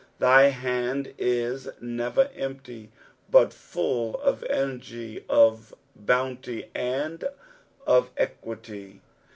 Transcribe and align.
Thy 0.17 0.45
hand 0.47 1.13
is 1.19 1.69
never 1.79 2.31
empty, 2.35 2.89
but 3.29 3.53
full 3.53 4.19
of 4.21 4.41
energy, 4.45 5.23
of 5.29 5.75
bounty, 5.95 6.71
and 6.73 7.23
of 7.85 8.09
equity. 8.17 9.01